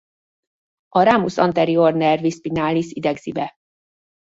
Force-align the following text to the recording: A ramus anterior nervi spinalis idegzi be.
A 0.95 1.01
ramus 1.09 1.37
anterior 1.45 1.99
nervi 2.03 2.33
spinalis 2.39 2.91
idegzi 3.03 3.37
be. 3.39 3.49